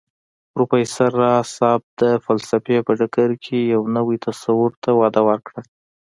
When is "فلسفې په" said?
2.25-2.91